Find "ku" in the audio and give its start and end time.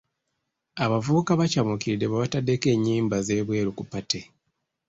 3.77-3.83